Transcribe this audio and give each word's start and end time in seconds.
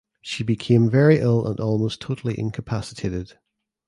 She 0.23 0.43
became 0.43 0.89
very 0.89 1.19
ill 1.19 1.45
and 1.47 1.59
almost 1.59 2.01
totally 2.01 2.33
incapacitated. 2.39 3.37